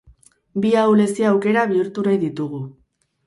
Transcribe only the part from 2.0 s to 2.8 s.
nahi ditugu.